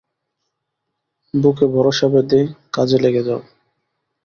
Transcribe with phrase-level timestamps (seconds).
[1.33, 2.41] বুকে ভরসা বেঁধে
[2.73, 3.41] কাজে লেগে যাও।